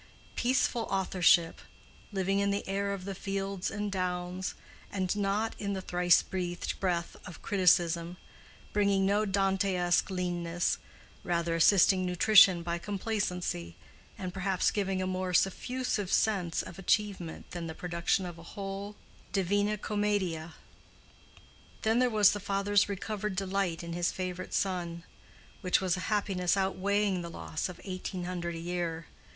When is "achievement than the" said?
16.79-17.75